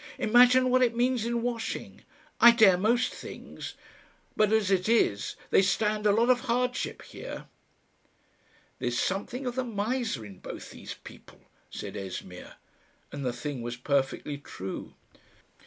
[0.17, 2.01] Imagine what it means in washing!
[2.39, 3.75] I dare most things....
[4.35, 7.45] But as it is, they stand a lot of hardship here."
[8.79, 12.55] "There's something of the miser in both these people," said Esmeer,
[13.11, 14.95] and the thing was perfectly true.